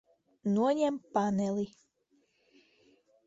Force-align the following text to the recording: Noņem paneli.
Noņem 0.53 0.97
paneli. 1.17 1.67